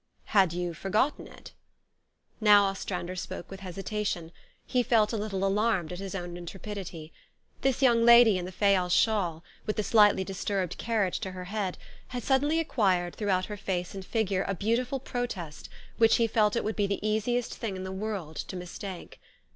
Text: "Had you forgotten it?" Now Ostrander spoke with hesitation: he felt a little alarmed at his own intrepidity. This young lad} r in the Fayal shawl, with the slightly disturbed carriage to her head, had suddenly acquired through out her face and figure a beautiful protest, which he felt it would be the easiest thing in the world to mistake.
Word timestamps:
"Had 0.39 0.51
you 0.51 0.73
forgotten 0.73 1.27
it?" 1.27 1.51
Now 2.41 2.63
Ostrander 2.65 3.15
spoke 3.15 3.51
with 3.51 3.59
hesitation: 3.59 4.31
he 4.65 4.81
felt 4.81 5.13
a 5.13 5.15
little 5.15 5.45
alarmed 5.45 5.91
at 5.93 5.99
his 5.99 6.15
own 6.15 6.37
intrepidity. 6.37 7.13
This 7.61 7.83
young 7.83 8.03
lad} 8.03 8.25
r 8.27 8.33
in 8.33 8.45
the 8.45 8.51
Fayal 8.51 8.89
shawl, 8.89 9.43
with 9.67 9.75
the 9.75 9.83
slightly 9.83 10.23
disturbed 10.23 10.79
carriage 10.79 11.19
to 11.19 11.33
her 11.33 11.43
head, 11.45 11.77
had 12.07 12.23
suddenly 12.23 12.59
acquired 12.59 13.15
through 13.15 13.29
out 13.29 13.45
her 13.45 13.57
face 13.57 13.93
and 13.93 14.03
figure 14.03 14.43
a 14.47 14.55
beautiful 14.55 14.99
protest, 14.99 15.69
which 15.99 16.15
he 16.15 16.25
felt 16.25 16.55
it 16.55 16.63
would 16.63 16.75
be 16.75 16.87
the 16.87 17.07
easiest 17.07 17.53
thing 17.53 17.75
in 17.75 17.83
the 17.83 17.91
world 17.91 18.37
to 18.37 18.55
mistake. 18.55 19.19